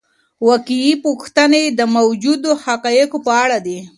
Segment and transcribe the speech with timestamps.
[0.47, 3.79] واقعي پوښتنې د موجودو حقایقو په اړه دي.